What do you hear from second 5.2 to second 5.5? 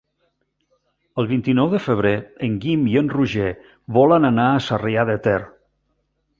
Ter.